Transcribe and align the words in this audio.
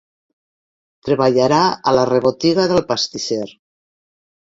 Treballarà 1.09 1.61
a 1.69 1.95
la 1.99 2.07
rebotiga 2.15 2.69
del 2.75 2.85
pastisser. 2.91 3.47